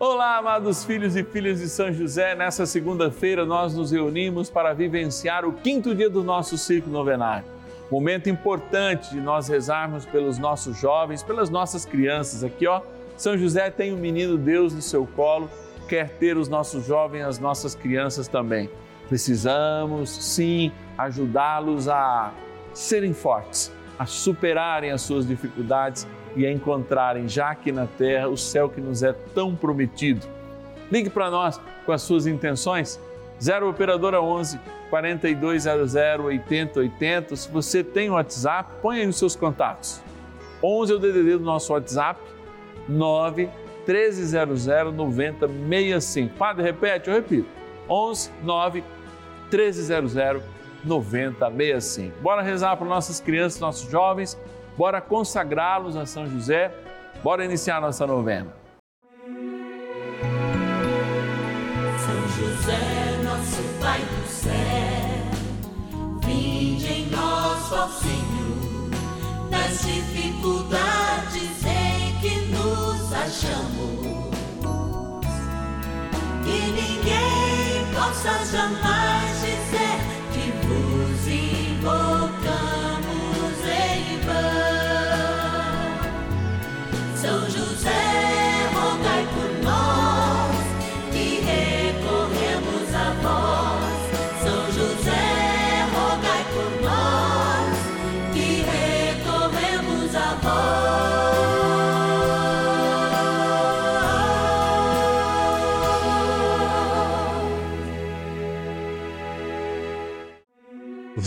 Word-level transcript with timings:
Olá, 0.00 0.36
amados 0.36 0.84
filhos 0.84 1.16
e 1.16 1.24
filhas 1.24 1.58
de 1.58 1.68
São 1.68 1.92
José. 1.92 2.32
Nessa 2.32 2.64
segunda-feira 2.64 3.44
nós 3.44 3.74
nos 3.74 3.90
reunimos 3.90 4.48
para 4.48 4.72
vivenciar 4.72 5.44
o 5.44 5.52
quinto 5.52 5.92
dia 5.92 6.08
do 6.08 6.22
nosso 6.22 6.56
ciclo 6.56 6.92
novenário. 6.92 7.44
Momento 7.90 8.30
importante 8.30 9.10
de 9.10 9.20
nós 9.20 9.48
rezarmos 9.48 10.06
pelos 10.06 10.38
nossos 10.38 10.78
jovens, 10.78 11.24
pelas 11.24 11.50
nossas 11.50 11.84
crianças. 11.84 12.44
Aqui, 12.44 12.64
ó, 12.64 12.80
São 13.16 13.36
José 13.36 13.72
tem 13.72 13.90
o 13.90 13.96
um 13.96 13.98
menino 13.98 14.38
Deus 14.38 14.72
no 14.72 14.80
seu 14.80 15.04
colo, 15.04 15.50
quer 15.88 16.10
ter 16.10 16.36
os 16.36 16.48
nossos 16.48 16.86
jovens, 16.86 17.24
as 17.24 17.40
nossas 17.40 17.74
crianças 17.74 18.28
também. 18.28 18.70
Precisamos, 19.08 20.10
sim, 20.10 20.70
ajudá-los 20.96 21.88
a 21.88 22.32
serem 22.72 23.12
fortes, 23.12 23.72
a 23.98 24.06
superarem 24.06 24.90
as 24.90 25.02
suas 25.02 25.26
dificuldades 25.26 26.06
e 26.36 26.46
a 26.46 26.52
encontrarem 26.52 27.28
já 27.28 27.50
aqui 27.50 27.72
na 27.72 27.86
terra 27.86 28.28
o 28.28 28.36
céu 28.36 28.68
que 28.68 28.80
nos 28.80 29.02
é 29.02 29.12
tão 29.12 29.56
prometido. 29.56 30.26
Ligue 30.90 31.10
para 31.10 31.30
nós 31.30 31.60
com 31.84 31.92
as 31.92 32.02
suas 32.02 32.26
intenções. 32.26 33.00
0 33.42 33.68
Operadora 33.68 34.20
11 34.20 34.58
4200 34.90 35.94
8080. 35.94 37.36
Se 37.36 37.50
você 37.50 37.84
tem 37.84 38.10
WhatsApp, 38.10 38.72
põe 38.80 39.00
aí 39.00 39.06
nos 39.06 39.16
seus 39.16 39.36
contatos. 39.36 40.00
11 40.62 40.92
é 40.92 40.96
o 40.96 40.98
DDD 40.98 41.38
do 41.38 41.44
nosso 41.44 41.72
WhatsApp, 41.72 42.20
9 42.88 43.48
1300 43.86 44.66
9065. 44.94 46.34
Padre, 46.36 46.64
repete, 46.64 47.08
eu 47.08 47.14
repito. 47.14 47.48
11 47.88 48.30
9 48.42 48.84
1300 49.50 50.16
9065. 50.84 52.20
Bora 52.20 52.42
rezar 52.42 52.76
para 52.76 52.86
nossas 52.86 53.20
crianças, 53.20 53.60
nossos 53.60 53.90
jovens 53.90 54.38
Bora 54.78 55.00
consagrá-los 55.00 55.96
a 55.96 56.06
São 56.06 56.24
José. 56.30 56.72
Bora 57.20 57.44
iniciar 57.44 57.80
nossa 57.80 58.06
novena. 58.06 58.54
São 61.98 62.28
José, 62.28 63.20
nosso 63.24 63.60
Pai 63.80 64.00
do 64.00 64.28
céu, 64.28 64.52
vinde 66.22 66.86
em 66.86 67.10
nós, 67.10 67.72
ó 67.72 67.88
Senhor, 67.88 68.88
nas 69.50 69.82
dificuldades 69.82 71.64
em 71.64 72.20
que 72.20 72.38
nos 72.52 73.12
achamos. 73.12 74.28
Que 76.44 76.70
ninguém 76.70 77.92
possa 77.92 78.44
jamais 78.44 79.37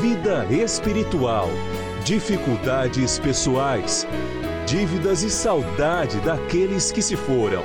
vida 0.00 0.44
espiritual, 0.50 1.48
dificuldades 2.04 3.18
pessoais, 3.18 4.06
dívidas 4.66 5.22
e 5.22 5.30
saudade 5.30 6.18
daqueles 6.20 6.90
que 6.90 7.00
se 7.00 7.16
foram. 7.16 7.62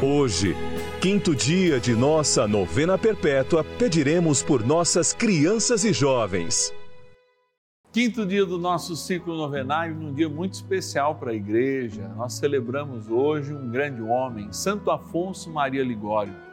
Hoje, 0.00 0.54
quinto 1.00 1.34
dia 1.34 1.80
de 1.80 1.94
nossa 1.94 2.46
novena 2.46 2.96
perpétua, 2.96 3.64
pediremos 3.64 4.42
por 4.42 4.64
nossas 4.64 5.12
crianças 5.12 5.84
e 5.84 5.92
jovens. 5.92 6.72
Quinto 7.92 8.24
dia 8.24 8.46
do 8.46 8.56
nosso 8.56 8.94
ciclo 8.94 9.36
novenário, 9.36 9.96
num 9.96 10.14
dia 10.14 10.28
muito 10.28 10.54
especial 10.54 11.16
para 11.16 11.32
a 11.32 11.34
igreja. 11.34 12.08
Nós 12.16 12.34
celebramos 12.34 13.10
hoje 13.10 13.52
um 13.52 13.68
grande 13.68 14.00
homem, 14.00 14.52
Santo 14.52 14.90
Afonso 14.90 15.50
Maria 15.50 15.82
Ligório 15.82 16.49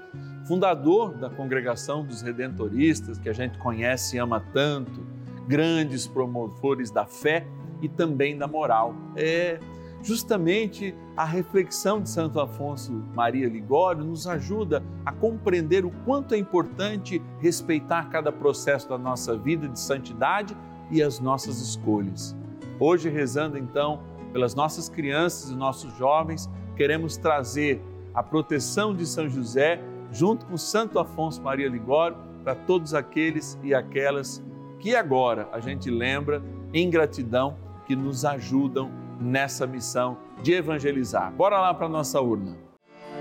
fundador 0.48 1.14
da 1.14 1.30
congregação 1.30 2.06
dos 2.06 2.22
redentoristas, 2.22 3.18
que 3.18 3.28
a 3.28 3.34
gente 3.34 3.58
conhece 3.58 4.16
e 4.16 4.20
ama 4.20 4.44
tanto, 4.54 5.06
grandes 5.48 6.08
promotores 6.08 6.90
da 6.90 7.06
fé 7.06 7.46
e 7.82 7.90
também 7.90 8.38
da 8.38 8.48
moral. 8.48 8.96
É 9.16 9.60
justamente 10.02 10.96
a 11.18 11.26
reflexão 11.26 12.02
de 12.02 12.10
Santo 12.10 12.40
Afonso 12.40 12.94
Maria 13.14 13.48
Ligório 13.48 14.06
nos 14.06 14.26
ajuda 14.26 14.82
a 15.06 15.12
compreender 15.12 15.86
o 15.86 15.92
quanto 16.06 16.34
é 16.34 16.38
importante 16.38 17.22
respeitar 17.40 18.10
cada 18.10 18.32
processo 18.32 18.88
da 18.88 18.98
nossa 18.98 19.36
vida 19.36 19.68
de 19.68 19.80
santidade 19.80 20.56
e 20.90 21.04
as 21.04 21.20
nossas 21.20 21.60
escolhas. 21.60 22.36
Hoje, 22.80 23.10
rezando 23.10 23.58
então 23.58 24.02
pelas 24.32 24.56
nossas 24.56 24.88
crianças 24.88 25.50
e 25.50 25.56
nossos 25.56 25.94
jovens, 25.98 26.50
queremos 26.76 27.18
trazer 27.18 27.82
a 28.14 28.24
proteção 28.24 28.96
de 28.96 29.06
São 29.06 29.28
José 29.28 29.82
junto 30.12 30.46
com 30.46 30.58
Santo 30.58 31.00
Afonso 31.00 31.42
Maria 31.42 31.68
Ligório, 31.68 32.18
para 32.44 32.56
todos 32.56 32.94
aqueles 32.94 33.60
e 33.64 33.74
aquelas 33.74 34.44
que 34.80 34.96
agora 34.96 35.50
a 35.52 35.60
gente 35.60 35.90
lembra 35.90 36.42
em 36.74 36.90
gratidão 36.90 37.58
que 37.86 37.96
nos 37.96 38.24
ajudam 38.26 38.92
nessa 39.20 39.66
missão 39.66 40.18
de 40.42 40.54
evangelizar. 40.54 41.32
Bora 41.34 41.60
lá 41.60 41.74
para 41.74 41.90
nossa 41.90 42.22
urna. 42.22 42.56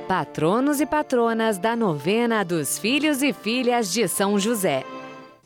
Patronos 0.06 0.80
e 0.80 0.86
patronas 0.86 1.58
da 1.58 1.74
novena 1.74 2.44
dos 2.44 2.78
filhos 2.78 3.22
e 3.22 3.32
filhas 3.32 3.92
de 3.92 4.06
São 4.06 4.38
José. 4.38 4.84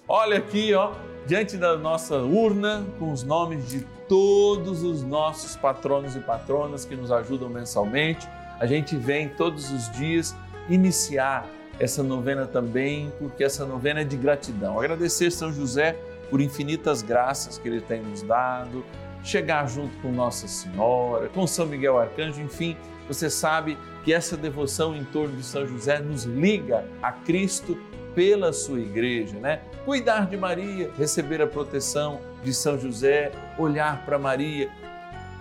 Olha 0.06 0.38
aqui, 0.38 0.74
ó, 0.74 0.92
diante 1.26 1.56
da 1.56 1.76
nossa 1.76 2.16
urna 2.18 2.84
com 2.98 3.12
os 3.12 3.22
nomes 3.22 3.68
de 3.68 3.80
todos 4.08 4.82
os 4.82 5.02
nossos 5.02 5.56
patronos 5.56 6.16
e 6.16 6.20
patronas 6.20 6.84
que 6.84 6.96
nos 6.96 7.12
ajudam 7.12 7.48
mensalmente. 7.48 8.28
A 8.58 8.66
gente 8.66 8.96
vem 8.96 9.28
todos 9.28 9.70
os 9.70 9.90
dias 9.92 10.36
iniciar 10.68 11.48
essa 11.78 12.02
novena 12.02 12.46
também, 12.46 13.12
porque 13.18 13.42
essa 13.42 13.64
novena 13.64 14.00
é 14.00 14.04
de 14.04 14.16
gratidão. 14.16 14.78
Agradecer 14.78 15.30
São 15.30 15.52
José 15.52 15.96
por 16.28 16.40
infinitas 16.40 17.02
graças 17.02 17.58
que 17.58 17.66
ele 17.66 17.80
tem 17.80 18.02
nos 18.02 18.22
dado, 18.22 18.84
chegar 19.24 19.68
junto 19.68 19.96
com 19.98 20.12
Nossa 20.12 20.46
Senhora, 20.46 21.28
com 21.28 21.46
São 21.46 21.66
Miguel 21.66 21.98
Arcanjo, 21.98 22.40
enfim, 22.40 22.76
você 23.08 23.28
sabe 23.28 23.76
que 24.04 24.12
essa 24.12 24.36
devoção 24.36 24.94
em 24.94 25.04
torno 25.04 25.36
de 25.36 25.42
São 25.42 25.66
José 25.66 25.98
nos 25.98 26.24
liga 26.24 26.86
a 27.02 27.10
Cristo 27.12 27.76
pela 28.14 28.52
sua 28.52 28.80
igreja, 28.80 29.38
né? 29.38 29.62
Cuidar 29.84 30.26
de 30.26 30.36
Maria, 30.36 30.90
receber 30.96 31.42
a 31.42 31.46
proteção 31.46 32.20
de 32.42 32.52
São 32.54 32.78
José, 32.78 33.32
olhar 33.58 34.04
para 34.04 34.18
Maria, 34.18 34.70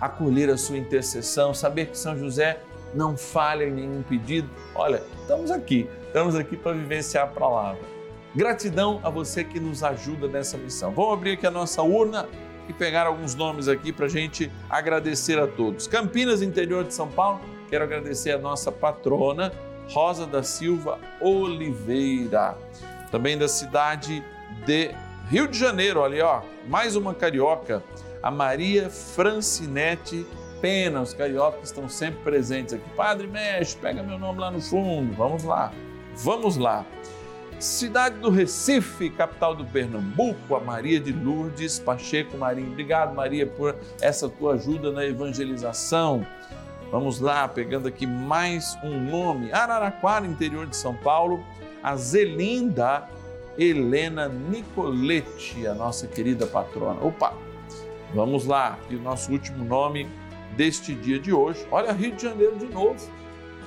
acolher 0.00 0.50
a 0.50 0.56
sua 0.56 0.78
intercessão, 0.78 1.54
saber 1.54 1.86
que 1.86 1.98
São 1.98 2.18
José 2.18 2.60
não 2.94 3.16
falha 3.16 3.64
em 3.64 3.70
nenhum 3.70 4.02
pedido. 4.02 4.48
Olha, 4.74 5.02
estamos 5.20 5.50
aqui, 5.50 5.88
estamos 6.06 6.34
aqui 6.34 6.56
para 6.56 6.72
vivenciar 6.72 7.24
a 7.24 7.28
palavra. 7.28 7.82
Gratidão 8.34 9.00
a 9.02 9.10
você 9.10 9.42
que 9.42 9.58
nos 9.58 9.82
ajuda 9.82 10.28
nessa 10.28 10.56
missão. 10.56 10.92
Vamos 10.92 11.14
abrir 11.14 11.32
aqui 11.32 11.46
a 11.46 11.50
nossa 11.50 11.82
urna 11.82 12.28
e 12.68 12.72
pegar 12.72 13.06
alguns 13.06 13.34
nomes 13.34 13.66
aqui 13.66 13.92
para 13.92 14.06
a 14.06 14.08
gente 14.08 14.50
agradecer 14.68 15.38
a 15.38 15.46
todos. 15.46 15.88
Campinas, 15.88 16.40
interior 16.40 16.84
de 16.84 16.94
São 16.94 17.08
Paulo, 17.08 17.40
quero 17.68 17.82
agradecer 17.82 18.30
a 18.30 18.38
nossa 18.38 18.70
patrona, 18.70 19.52
Rosa 19.88 20.26
da 20.26 20.42
Silva 20.42 20.98
Oliveira. 21.20 22.56
Também 23.10 23.36
da 23.36 23.48
cidade 23.48 24.24
de 24.64 24.94
Rio 25.28 25.48
de 25.48 25.58
Janeiro, 25.58 26.00
olha 26.00 26.26
ó, 26.26 26.42
mais 26.68 26.94
uma 26.94 27.12
carioca, 27.12 27.82
a 28.22 28.30
Maria 28.30 28.88
Francinete 28.88 30.24
pena, 30.60 31.00
os 31.00 31.14
cariocas 31.14 31.68
estão 31.68 31.88
sempre 31.88 32.22
presentes 32.22 32.74
aqui. 32.74 32.88
Padre 32.96 33.26
Mestre, 33.26 33.80
pega 33.80 34.02
meu 34.02 34.18
nome 34.18 34.40
lá 34.40 34.50
no 34.50 34.60
fundo. 34.60 35.12
Vamos 35.14 35.44
lá, 35.44 35.72
vamos 36.16 36.56
lá. 36.56 36.84
Cidade 37.58 38.18
do 38.18 38.30
Recife, 38.30 39.10
capital 39.10 39.54
do 39.54 39.66
Pernambuco, 39.66 40.54
a 40.54 40.60
Maria 40.60 40.98
de 40.98 41.12
Lourdes 41.12 41.78
Pacheco 41.78 42.38
Marinho. 42.38 42.68
Obrigado, 42.72 43.14
Maria, 43.14 43.46
por 43.46 43.76
essa 44.00 44.28
tua 44.28 44.54
ajuda 44.54 44.90
na 44.90 45.04
evangelização. 45.04 46.26
Vamos 46.90 47.20
lá, 47.20 47.46
pegando 47.46 47.86
aqui 47.86 48.06
mais 48.06 48.76
um 48.82 48.98
nome. 48.98 49.52
Araraquara, 49.52 50.26
interior 50.26 50.66
de 50.66 50.74
São 50.74 50.94
Paulo, 50.94 51.44
a 51.82 51.94
Zelinda 51.96 53.08
Helena 53.58 54.26
Nicoletti, 54.26 55.66
a 55.66 55.74
nossa 55.74 56.06
querida 56.06 56.46
patrona. 56.46 56.98
Opa, 57.02 57.34
vamos 58.14 58.46
lá, 58.46 58.78
aqui 58.82 58.96
o 58.96 59.02
nosso 59.02 59.30
último 59.30 59.64
nome 59.64 60.08
deste 60.56 60.94
dia 60.94 61.18
de 61.18 61.32
hoje. 61.32 61.66
Olha, 61.70 61.92
Rio 61.92 62.12
de 62.12 62.22
Janeiro 62.22 62.56
de 62.56 62.66
novo. 62.66 63.10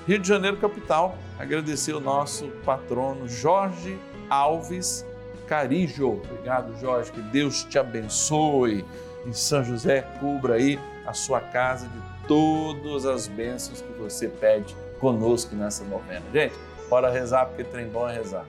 Rio 0.08 0.20
de 0.20 0.28
Janeiro, 0.28 0.58
capital. 0.58 1.18
Agradecer 1.40 1.94
o 1.94 2.00
nosso 2.00 2.48
patrono 2.66 3.28
Jorge 3.28 3.98
Alves 4.30 5.06
Carijo. 5.48 6.22
Obrigado, 6.24 6.78
Jorge. 6.80 7.12
Que 7.12 7.22
Deus 7.22 7.64
te 7.64 7.80
abençoe. 7.80 8.86
E 9.26 9.34
São 9.34 9.64
José 9.64 10.02
cubra 10.20 10.56
aí 10.56 10.80
a 11.06 11.14
sua 11.14 11.40
casa 11.40 11.88
de 11.88 12.28
todas 12.28 13.06
as 13.06 13.28
bênçãos 13.28 13.82
que 13.82 13.94
você 13.94 14.28
pede 14.28 14.76
conosco 15.00 15.56
nessa 15.56 15.84
novena. 15.86 16.24
Gente, 16.34 16.56
bora 16.90 17.10
rezar 17.10 17.46
porque 17.46 17.64
trem 17.64 17.88
bom 17.88 18.08
é 18.08 18.16
rezar. 18.16 18.46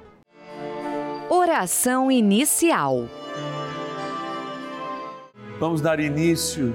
Oração 1.28 2.10
inicial. 2.10 3.08
Vamos 5.58 5.80
dar 5.80 6.00
início 6.00 6.74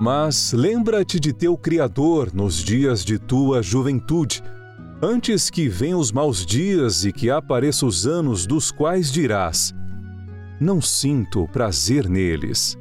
Mas 0.00 0.54
lembra-te 0.54 1.20
de 1.20 1.30
teu 1.30 1.58
Criador 1.58 2.32
nos 2.32 2.56
dias 2.56 3.04
de 3.04 3.18
tua 3.18 3.62
juventude, 3.62 4.42
antes 5.02 5.50
que 5.50 5.68
venham 5.68 6.00
os 6.00 6.10
maus 6.10 6.46
dias 6.46 7.04
e 7.04 7.12
que 7.12 7.28
apareçam 7.30 7.86
os 7.86 8.06
anos 8.06 8.46
dos 8.46 8.70
quais 8.70 9.12
dirás: 9.12 9.74
Não 10.58 10.80
sinto 10.80 11.46
prazer 11.48 12.08
neles. 12.08 12.78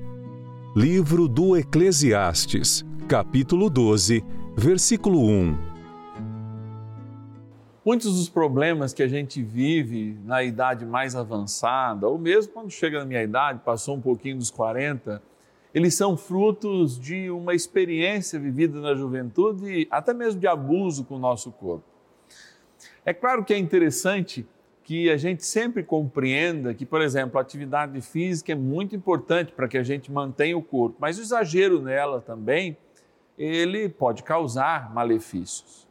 Livro 0.73 1.27
do 1.27 1.57
Eclesiastes, 1.57 2.85
capítulo 3.05 3.69
12 3.69 4.23
versículo 4.55 5.25
1. 5.25 5.57
Muitos 7.85 8.15
dos 8.15 8.29
problemas 8.29 8.93
que 8.93 9.03
a 9.03 9.07
gente 9.09 9.41
vive 9.41 10.17
na 10.23 10.41
idade 10.41 10.85
mais 10.85 11.17
avançada, 11.17 12.07
ou 12.07 12.17
mesmo 12.17 12.53
quando 12.53 12.69
chega 12.71 12.99
na 12.99 13.05
minha 13.05 13.23
idade, 13.23 13.59
passou 13.65 13.97
um 13.97 14.01
pouquinho 14.01 14.37
dos 14.37 14.49
40, 14.49 15.21
eles 15.73 15.95
são 15.95 16.17
frutos 16.17 16.99
de 16.99 17.29
uma 17.29 17.53
experiência 17.53 18.39
vivida 18.39 18.79
na 18.79 18.95
juventude, 18.95 19.87
até 19.91 20.13
mesmo 20.13 20.39
de 20.39 20.47
abuso 20.47 21.03
com 21.03 21.15
o 21.15 21.19
nosso 21.19 21.51
corpo. 21.51 21.85
É 23.05 23.13
claro 23.13 23.43
que 23.43 23.53
é 23.53 23.57
interessante 23.57 24.47
que 24.83 25.09
a 25.09 25.17
gente 25.17 25.45
sempre 25.45 25.83
compreenda 25.83 26.73
que, 26.73 26.85
por 26.85 27.01
exemplo, 27.01 27.37
a 27.37 27.41
atividade 27.41 28.01
física 28.01 28.53
é 28.53 28.55
muito 28.55 28.95
importante 28.95 29.51
para 29.51 29.67
que 29.67 29.77
a 29.77 29.83
gente 29.83 30.11
mantenha 30.11 30.57
o 30.57 30.63
corpo, 30.63 30.97
mas 30.99 31.19
o 31.19 31.21
exagero 31.21 31.79
nela 31.79 32.19
também 32.19 32.75
ele 33.37 33.87
pode 33.87 34.23
causar 34.23 34.91
malefícios. 34.93 35.87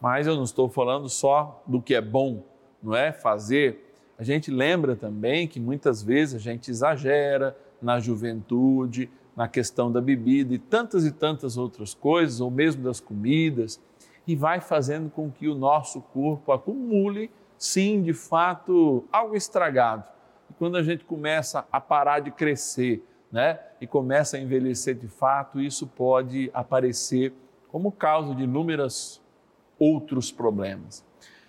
Mas 0.00 0.26
eu 0.26 0.36
não 0.36 0.44
estou 0.44 0.68
falando 0.68 1.08
só 1.08 1.62
do 1.66 1.80
que 1.80 1.94
é 1.94 2.00
bom, 2.00 2.44
não 2.82 2.94
é? 2.94 3.12
Fazer. 3.12 3.92
A 4.18 4.22
gente 4.22 4.50
lembra 4.50 4.94
também 4.94 5.48
que 5.48 5.58
muitas 5.58 6.02
vezes 6.02 6.34
a 6.34 6.38
gente 6.38 6.70
exagera 6.70 7.56
na 7.82 7.98
juventude, 7.98 9.10
na 9.36 9.48
questão 9.48 9.90
da 9.90 10.00
bebida 10.00 10.54
e 10.54 10.58
tantas 10.58 11.04
e 11.04 11.10
tantas 11.10 11.56
outras 11.56 11.94
coisas, 11.94 12.40
ou 12.40 12.50
mesmo 12.50 12.82
das 12.84 13.00
comidas, 13.00 13.80
e 14.26 14.36
vai 14.36 14.60
fazendo 14.60 15.10
com 15.10 15.30
que 15.30 15.48
o 15.48 15.54
nosso 15.54 16.00
corpo 16.00 16.52
acumule, 16.52 17.30
sim, 17.58 18.02
de 18.02 18.12
fato, 18.12 19.04
algo 19.10 19.34
estragado. 19.34 20.04
E 20.50 20.54
quando 20.54 20.76
a 20.76 20.82
gente 20.82 21.04
começa 21.04 21.66
a 21.72 21.80
parar 21.80 22.20
de 22.20 22.30
crescer, 22.30 23.04
né, 23.30 23.58
e 23.80 23.86
começa 23.86 24.36
a 24.36 24.40
envelhecer 24.40 24.94
de 24.94 25.08
fato, 25.08 25.60
isso 25.60 25.86
pode 25.86 26.50
aparecer 26.52 27.32
como 27.68 27.90
causa 27.90 28.34
de 28.34 28.44
inúmeros 28.44 29.20
outros 29.78 30.30
problemas. 30.30 31.04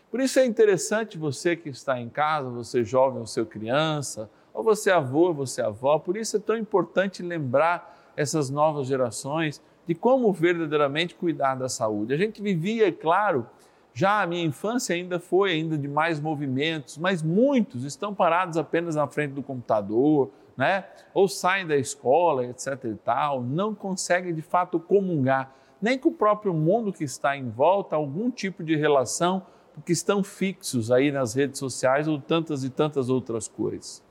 Por 0.10 0.22
isso 0.22 0.40
é 0.40 0.46
interessante 0.46 1.18
você 1.18 1.56
que 1.56 1.70
está 1.70 2.00
em 2.00 2.08
casa, 2.08 2.50
você 2.50 2.84
jovem 2.84 3.20
ou 3.20 3.28
seu 3.28 3.46
criança, 3.46 4.30
ou 4.53 4.63
você 4.63 4.91
avô, 4.91 5.27
ou 5.27 5.33
você 5.33 5.62
avó, 5.62 5.98
por 5.98 6.15
isso 6.15 6.38
é 6.38 6.39
tão 6.39 6.55
importante 6.57 7.24
lembrar 7.24 8.12
essas 8.15 8.50
novas 8.50 8.88
gerações 8.88 9.62
de 9.88 9.95
como 9.95 10.31
verdadeiramente 10.31 11.15
cuidar 11.15 11.55
da 11.55 11.67
saúde. 11.67 12.13
A 12.13 12.17
gente 12.17 12.41
vivia, 12.41 12.88
é 12.88 12.91
claro, 12.91 13.48
já 13.93 14.22
a 14.22 14.27
minha 14.27 14.43
infância 14.43 14.95
ainda 14.95 15.19
foi 15.19 15.51
ainda 15.51 15.77
de 15.77 15.88
mais 15.88 16.19
movimentos, 16.19 16.98
mas 16.98 17.22
muitos 17.22 17.83
estão 17.83 18.13
parados 18.13 18.57
apenas 18.57 18.95
na 18.95 19.07
frente 19.07 19.33
do 19.33 19.43
computador, 19.43 20.31
né? 20.55 20.86
ou 21.13 21.27
saem 21.27 21.67
da 21.67 21.75
escola, 21.75 22.45
etc. 22.45 22.86
e 22.86 22.95
tal, 22.95 23.41
não 23.41 23.74
conseguem 23.74 24.33
de 24.33 24.41
fato 24.41 24.79
comungar, 24.79 25.53
nem 25.81 25.98
com 25.98 26.10
o 26.10 26.13
próprio 26.13 26.53
mundo 26.53 26.93
que 26.93 27.03
está 27.03 27.36
em 27.36 27.50
volta, 27.50 27.95
algum 27.95 28.31
tipo 28.31 28.63
de 28.63 28.75
relação, 28.75 29.45
porque 29.74 29.91
estão 29.91 30.24
fixos 30.24 30.91
aí 30.91 31.12
nas 31.12 31.33
redes 31.33 31.60
sociais 31.60 32.07
ou 32.07 32.19
tantas 32.19 32.63
e 32.63 32.69
tantas 32.69 33.10
outras 33.10 33.48
coisas. 33.48 34.03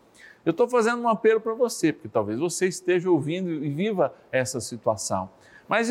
Eu 0.45 0.51
estou 0.51 0.69
fazendo 0.69 1.03
um 1.03 1.09
apelo 1.09 1.41
para 1.41 1.55
você, 1.55 1.93
porque 1.93 2.09
talvez 2.09 2.39
você 2.39 2.67
esteja 2.67 3.11
ouvindo 3.11 3.65
e 3.65 3.69
viva 3.71 4.13
essa 4.31 4.61
situação. 4.61 5.31
Mas 5.69 5.89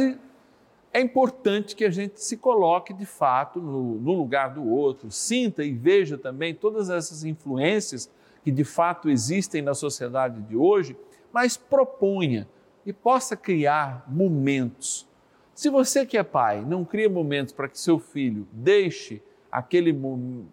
é 0.94 1.00
importante 1.00 1.76
que 1.76 1.86
a 1.86 1.90
gente 1.90 2.22
se 2.22 2.36
coloque 2.36 2.94
de 2.94 3.06
fato 3.06 3.62
no, 3.62 3.96
no, 3.96 4.14
lugar 4.14 4.54
do 4.54 4.68
outro, 4.68 5.10
sinta 5.10 5.64
e 5.64 5.72
veja 5.72 6.18
também 6.18 6.54
todas 6.54 6.90
essas 6.90 7.24
influências 7.24 8.12
que 8.44 8.52
de 8.52 8.64
fato 8.64 9.10
existem 9.10 9.62
na 9.62 9.74
sociedade 9.74 10.42
de 10.42 10.56
hoje, 10.56 10.98
mas 11.32 11.56
proponha 11.56 12.48
e 12.86 12.92
possa 12.92 13.38
criar 13.38 14.04
momentos. 14.08 15.08
Se 15.54 15.70
você 15.70 16.06
que 16.06 16.18
é 16.18 16.24
pai 16.24 16.66
não 16.66 16.84
cria 16.84 17.10
momentos 17.10 17.54
para 17.54 17.70
que 17.70 17.80
seu 17.80 18.00
filho 18.00 18.46
deixe 18.52 19.22
aquele, 19.50 19.98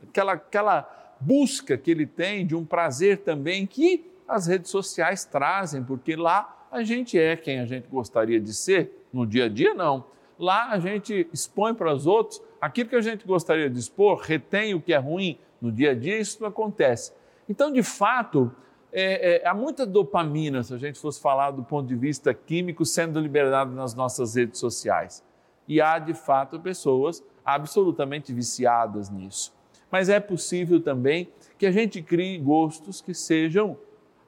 aquela, 0.09 0.33
aquela 0.35 1.08
busca 1.21 1.77
que 1.77 1.91
ele 1.91 2.07
tem 2.07 2.47
de 2.47 2.55
um 2.55 2.65
prazer 2.65 3.19
também 3.19 3.67
que 3.67 4.11
as 4.27 4.47
redes 4.47 4.71
sociais 4.71 5.25
trazem, 5.25 5.83
porque 5.83 6.15
lá 6.17 6.67
a 6.71 6.83
gente 6.83 7.19
é 7.19 7.37
quem 7.37 7.61
a 7.61 7.67
gente 7.67 7.89
gostaria 7.89 8.41
de 8.41 8.55
ser, 8.55 9.07
no 9.13 9.27
dia 9.27 9.47
a 9.47 9.49
dia 9.49 9.75
não 9.75 10.05
lá 10.39 10.71
a 10.71 10.79
gente 10.79 11.29
expõe 11.33 11.75
para 11.75 11.93
os 11.93 12.07
outros 12.07 12.41
aquilo 12.61 12.89
que 12.89 12.97
a 12.97 13.01
gente 13.01 13.27
gostaria 13.27 13.69
de 13.69 13.79
expor, 13.79 14.21
retém 14.21 14.75
o 14.75 14.81
que 14.81 14.93
é 14.93 14.99
ruim 14.99 15.39
no 15.61 15.73
dia 15.73 15.91
a 15.91 15.95
dia, 15.95 16.19
isso 16.19 16.41
não 16.41 16.49
acontece. 16.49 17.13
Então, 17.49 17.73
de 17.73 17.83
fato, 17.83 18.53
é, 18.93 19.43
é, 19.43 19.49
há 19.49 19.53
muita 19.53 19.85
dopamina, 19.85 20.63
se 20.63 20.73
a 20.73 20.79
gente 20.79 20.99
fosse 20.99 21.21
falar 21.21 21.51
do 21.51 21.65
ponto 21.65 21.89
de 21.89 21.97
vista 21.97 22.33
químico, 22.33 22.85
sendo 22.85 23.19
liberada 23.19 23.71
nas 23.73 23.95
nossas 23.95 24.37
redes 24.37 24.61
sociais. 24.61 25.25
E 25.67 25.81
há, 25.81 25.99
de 25.99 26.15
fato, 26.15 26.61
pessoas 26.61 27.23
absolutamente 27.45 28.33
viciadas 28.33 29.11
nisso. 29.11 29.53
Mas 29.90 30.09
é 30.09 30.21
possível 30.21 30.80
também 30.80 31.28
que 31.57 31.66
a 31.66 31.71
gente 31.71 32.02
crie 32.02 32.38
gostos 32.38 33.00
que 33.00 33.14
sejam 33.14 33.76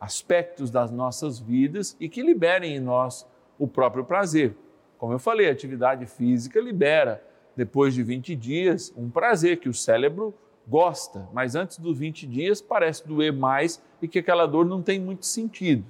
aspectos 0.00 0.70
das 0.70 0.90
nossas 0.90 1.38
vidas 1.38 1.96
e 2.00 2.08
que 2.08 2.22
liberem 2.22 2.76
em 2.76 2.80
nós 2.80 3.26
o 3.58 3.68
próprio 3.68 4.04
prazer. 4.04 4.56
Como 4.96 5.12
eu 5.12 5.18
falei, 5.18 5.48
a 5.48 5.52
atividade 5.52 6.06
física 6.06 6.60
libera, 6.60 7.22
depois 7.54 7.94
de 7.94 8.02
20 8.02 8.34
dias, 8.34 8.92
um 8.96 9.10
prazer 9.10 9.58
que 9.58 9.68
o 9.68 9.74
cérebro 9.74 10.34
gosta, 10.66 11.28
mas 11.32 11.54
antes 11.54 11.78
dos 11.78 11.98
20 11.98 12.26
dias 12.26 12.62
parece 12.62 13.06
doer 13.06 13.32
mais 13.32 13.82
e 14.00 14.08
que 14.08 14.18
aquela 14.18 14.46
dor 14.46 14.64
não 14.64 14.82
tem 14.82 14.98
muito 14.98 15.26
sentido. 15.26 15.84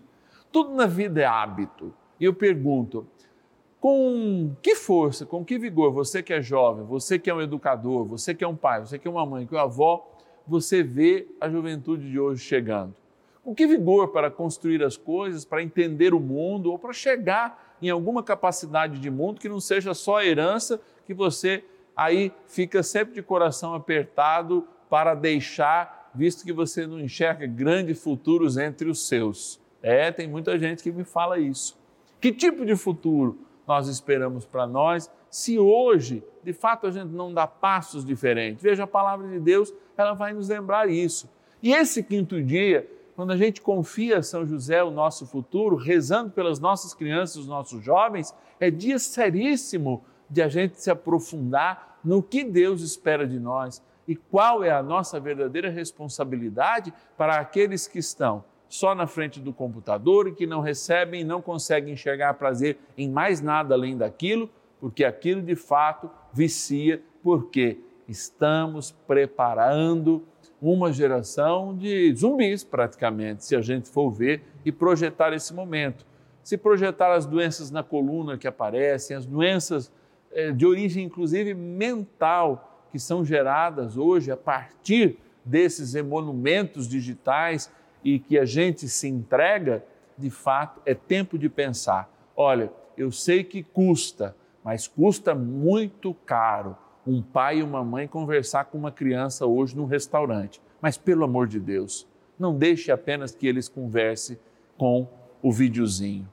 Tudo 0.51 0.75
na 0.75 0.87
vida 0.87 1.21
é 1.21 1.25
hábito. 1.25 1.95
E 2.19 2.25
eu 2.25 2.35
pergunto, 2.35 3.07
com 3.81 4.55
que 4.61 4.77
força, 4.77 5.25
com 5.25 5.43
que 5.43 5.59
vigor, 5.59 5.91
você 5.91 6.23
que 6.23 6.35
é 6.35 6.43
jovem, 6.43 6.85
você 6.85 7.19
que 7.19 7.31
é 7.31 7.35
um 7.35 7.41
educador, 7.41 8.05
você 8.05 8.35
que 8.35 8.45
é 8.45 8.49
um 8.49 8.55
pai, 8.55 8.81
você 8.81 8.99
que 8.99 9.09
é 9.09 9.11
uma 9.11 9.25
mãe, 9.25 9.47
que 9.47 9.55
é 9.55 9.59
uma 9.59 9.65
avó, 9.65 10.07
você 10.47 10.83
vê 10.83 11.27
a 11.41 11.49
juventude 11.49 12.11
de 12.11 12.21
hoje 12.21 12.45
chegando? 12.45 12.95
Com 13.43 13.55
que 13.55 13.67
vigor 13.67 14.09
para 14.09 14.31
construir 14.31 14.85
as 14.85 14.99
coisas, 14.99 15.47
para 15.47 15.63
entender 15.63 16.13
o 16.13 16.21
mundo 16.21 16.71
ou 16.71 16.79
para 16.79 16.93
chegar 16.93 17.77
em 17.81 17.89
alguma 17.89 18.23
capacidade 18.23 18.99
de 18.99 19.11
mundo 19.11 19.41
que 19.41 19.49
não 19.49 19.61
seja 19.61 19.95
só 19.95 20.19
a 20.19 20.27
herança 20.27 20.79
que 21.07 21.15
você 21.15 21.65
aí 21.97 22.31
fica 22.47 22.83
sempre 22.83 23.15
de 23.15 23.23
coração 23.23 23.73
apertado 23.73 24.67
para 24.91 25.15
deixar, 25.15 26.11
visto 26.15 26.45
que 26.45 26.53
você 26.53 26.87
não 26.87 27.01
enxerga 27.01 27.47
grandes 27.47 28.03
futuros 28.03 28.59
entre 28.59 28.91
os 28.91 29.09
seus. 29.09 29.59
É, 29.83 30.13
tem 30.13 30.29
muita 30.29 30.59
gente 30.59 30.83
que 30.83 30.93
me 30.93 31.05
fala 31.05 31.39
isso. 31.39 31.79
Que 32.21 32.31
tipo 32.31 32.67
de 32.67 32.77
futuro 32.77 33.39
nós 33.71 33.87
esperamos 33.87 34.45
para 34.45 34.67
nós 34.67 35.09
se 35.31 35.57
hoje, 35.57 36.25
de 36.43 36.53
fato, 36.53 36.89
a 36.89 36.91
gente 36.91 37.13
não 37.13 37.33
dá 37.33 37.47
passos 37.47 38.05
diferentes? 38.05 38.61
Veja, 38.61 38.83
a 38.83 38.87
palavra 38.87 39.29
de 39.29 39.39
Deus, 39.39 39.73
ela 39.97 40.13
vai 40.13 40.33
nos 40.33 40.49
lembrar 40.49 40.91
isso. 40.91 41.31
E 41.63 41.73
esse 41.73 42.03
quinto 42.03 42.43
dia, 42.43 42.91
quando 43.15 43.31
a 43.31 43.37
gente 43.37 43.61
confia 43.61 44.19
a 44.19 44.23
São 44.25 44.45
José 44.45 44.83
o 44.83 44.91
nosso 44.91 45.25
futuro, 45.25 45.77
rezando 45.77 46.33
pelas 46.33 46.59
nossas 46.59 46.93
crianças, 46.93 47.37
os 47.37 47.47
nossos 47.47 47.81
jovens, 47.81 48.35
é 48.59 48.73
dia 48.73 48.99
seríssimo 48.99 50.03
de 50.29 50.43
a 50.43 50.49
gente 50.49 50.81
se 50.81 50.91
aprofundar 50.91 52.01
no 52.05 52.25
que 52.25 52.43
Deus 52.43 52.83
espera 52.83 53.25
de 53.25 53.39
nós 53.39 53.81
e 54.09 54.17
qual 54.17 54.65
é 54.65 54.73
a 54.73 54.83
nossa 54.83 55.21
verdadeira 55.21 55.71
responsabilidade 55.71 56.93
para 57.17 57.37
aqueles 57.37 57.87
que 57.87 58.01
estão 58.01 58.43
só 58.71 58.95
na 58.95 59.09
frente 59.09 59.41
do 59.41 59.53
computador 59.53 60.29
e 60.29 60.33
que 60.33 60.47
não 60.47 60.61
recebem 60.61 61.23
e 61.23 61.25
não 61.25 61.43
conseguem 61.43 61.93
enxergar 61.93 62.35
prazer 62.35 62.79
em 62.97 63.11
mais 63.11 63.41
nada 63.41 63.75
além 63.75 63.97
daquilo, 63.97 64.49
porque 64.79 65.05
aquilo 65.05 65.43
de 65.43 65.57
fato 65.57 66.09
vicia, 66.33 67.03
porque 67.21 67.79
estamos 68.07 68.93
preparando 69.09 70.23
uma 70.63 70.93
geração 70.93 71.77
de 71.77 72.15
zumbis, 72.15 72.63
praticamente, 72.63 73.45
se 73.45 73.57
a 73.57 73.61
gente 73.61 73.89
for 73.89 74.09
ver 74.11 74.43
e 74.65 74.71
projetar 74.71 75.33
esse 75.33 75.53
momento. 75.53 76.07
Se 76.43 76.57
projetar 76.57 77.13
as 77.13 77.27
doenças 77.27 77.73
na 77.73 77.83
coluna 77.83 78.39
que 78.39 78.47
aparecem, 78.47 79.17
as 79.17 79.27
doenças 79.27 79.93
eh, 80.31 80.53
de 80.53 80.65
origem, 80.65 81.05
inclusive 81.05 81.55
mental, 81.55 82.87
que 82.93 83.01
são 83.01 83.25
geradas 83.25 83.97
hoje 83.97 84.31
a 84.31 84.37
partir 84.37 85.19
desses 85.45 85.95
emolumentos 85.95 86.87
digitais 86.87 87.71
e 88.05 88.19
que 88.19 88.39
a 88.39 88.45
gente 88.45 88.89
se 88.89 89.09
entrega, 89.09 89.85
de 90.17 90.31
fato, 90.31 90.81
é 90.85 90.95
tempo 90.95 91.39
de 91.39 91.49
pensar: 91.49 92.11
olha, 92.37 92.73
eu 92.97 93.11
sei 93.11 93.45
que 93.45 93.63
custa, 93.63 94.37
mas 94.65 94.87
custa 94.87 95.35
muito 95.35 96.15
caro 96.27 96.77
um 97.07 97.23
pai 97.23 97.59
e 97.59 97.63
uma 97.63 97.83
mãe 97.83 98.07
conversar 98.07 98.67
com 98.67 98.79
uma 98.79 98.93
criança 98.93 99.47
hoje 99.47 99.77
num 99.77 99.87
restaurante. 99.87 100.61
Mas 100.81 100.97
pelo 100.97 101.25
amor 101.25 101.47
de 101.47 101.59
Deus, 101.59 102.07
não 102.39 102.57
deixe 102.57 102.91
apenas 102.93 103.35
que 103.35 103.47
eles 103.47 103.69
conversem 103.69 104.39
com 104.77 105.09
o 105.43 105.53
videozinho. 105.53 106.29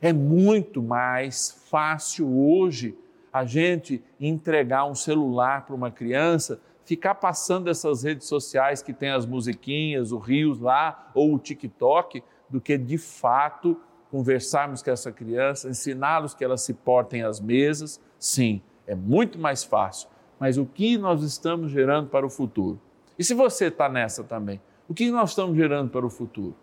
É 0.00 0.12
muito 0.12 0.82
mais 0.82 1.50
fácil 1.70 2.28
hoje 2.28 2.96
a 3.32 3.44
gente 3.44 4.02
entregar 4.20 4.86
um 4.86 4.94
celular 4.94 5.66
para 5.66 5.74
uma 5.74 5.90
criança, 5.90 6.60
ficar 6.86 7.16
passando 7.16 7.68
essas 7.68 8.04
redes 8.04 8.28
sociais 8.28 8.80
que 8.80 8.92
tem 8.92 9.10
as 9.10 9.26
musiquinhas, 9.26 10.12
o 10.12 10.18
Rios 10.18 10.60
lá 10.60 11.10
ou 11.12 11.34
o 11.34 11.38
TikTok, 11.38 12.22
do 12.48 12.60
que 12.60 12.78
de 12.78 12.96
fato 12.96 13.78
conversarmos 14.10 14.82
com 14.82 14.90
essa 14.90 15.10
criança, 15.10 15.68
ensiná-los 15.68 16.32
que 16.32 16.44
elas 16.44 16.62
se 16.62 16.72
portem 16.72 17.22
às 17.22 17.40
mesas. 17.40 18.00
Sim, 18.18 18.62
é 18.86 18.94
muito 18.94 19.36
mais 19.38 19.64
fácil. 19.64 20.08
Mas 20.38 20.56
o 20.56 20.64
que 20.64 20.96
nós 20.96 21.22
estamos 21.22 21.72
gerando 21.72 22.08
para 22.08 22.24
o 22.24 22.30
futuro? 22.30 22.80
E 23.18 23.24
se 23.24 23.34
você 23.34 23.66
está 23.66 23.88
nessa 23.88 24.22
também, 24.22 24.60
o 24.88 24.94
que 24.94 25.10
nós 25.10 25.30
estamos 25.30 25.56
gerando 25.56 25.90
para 25.90 26.06
o 26.06 26.10
futuro? 26.10 26.54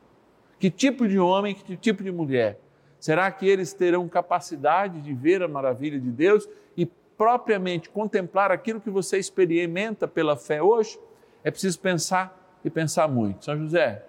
Que 0.57 0.71
tipo 0.71 1.05
de 1.05 1.19
homem, 1.19 1.53
que 1.53 1.75
tipo 1.75 2.01
de 2.01 2.11
mulher? 2.11 2.61
Será 2.97 3.29
que 3.29 3.45
eles 3.45 3.73
terão 3.73 4.07
capacidade 4.07 5.01
de 5.01 5.13
ver 5.13 5.43
a 5.43 5.47
maravilha 5.47 5.99
de 5.99 6.09
Deus 6.09 6.47
e 6.77 6.87
propriamente 7.17 7.89
contemplar 7.89 8.51
aquilo 8.51 8.81
que 8.81 8.89
você 8.89 9.17
experimenta 9.17 10.07
pela 10.07 10.35
fé 10.35 10.61
hoje? 10.61 10.99
É 11.43 11.51
preciso 11.51 11.79
pensar 11.79 12.59
e 12.63 12.69
pensar 12.69 13.07
muito. 13.07 13.45
São 13.45 13.57
José, 13.57 14.05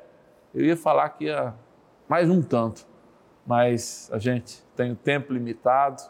eu 0.54 0.64
ia 0.64 0.76
falar 0.76 1.08
que 1.10 1.24
ia 1.24 1.54
mais 2.08 2.30
um 2.30 2.42
tanto, 2.42 2.86
mas 3.46 4.08
a 4.12 4.18
gente 4.18 4.62
tem 4.76 4.92
o 4.92 4.96
tempo 4.96 5.32
limitado 5.32 6.02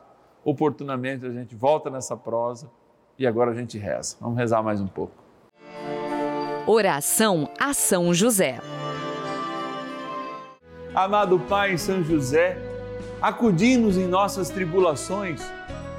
oportunamente 0.44 1.24
a 1.24 1.30
gente 1.30 1.54
volta 1.54 1.88
nessa 1.88 2.16
prosa 2.16 2.70
e 3.18 3.26
agora 3.26 3.52
a 3.52 3.54
gente 3.54 3.78
reza. 3.78 4.16
Vamos 4.20 4.36
rezar 4.36 4.62
mais 4.62 4.80
um 4.80 4.86
pouco. 4.86 5.14
Oração 6.66 7.48
a 7.58 7.72
São 7.72 8.12
José. 8.12 8.60
Amado 10.94 11.40
Pai 11.40 11.76
São 11.76 12.04
José, 12.04 12.56
acudi-nos 13.20 13.96
em 13.96 14.06
nossas 14.06 14.48
tribulações 14.48 15.40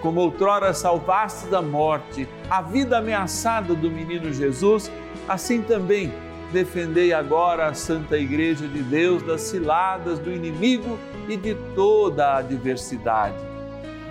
como 0.00 0.20
outrora 0.20 0.72
salvaste 0.72 1.46
da 1.46 1.60
morte 1.60 2.28
a 2.48 2.60
vida 2.62 2.98
ameaçada 2.98 3.74
do 3.74 3.90
menino 3.90 4.32
Jesus, 4.32 4.90
assim 5.28 5.62
também 5.62 6.12
defendei 6.52 7.12
agora 7.12 7.66
a 7.66 7.74
Santa 7.74 8.18
Igreja 8.18 8.66
de 8.66 8.82
Deus 8.82 9.22
das 9.22 9.42
ciladas 9.42 10.18
do 10.18 10.32
inimigo 10.32 10.98
e 11.28 11.36
de 11.36 11.54
toda 11.74 12.26
a 12.26 12.38
adversidade. 12.38 13.36